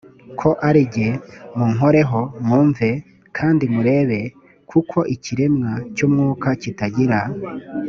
ko 0.39 0.49
ari 0.67 0.81
jye 0.93 1.09
munkoreho 1.57 2.19
mwumve 2.43 2.89
e 2.95 2.99
kandi 3.37 3.63
murebe 3.75 4.19
kuko 4.69 4.97
ikiremwa 5.15 5.71
cy 5.95 6.01
umwuka 6.07 6.47
kitagira 6.61 7.19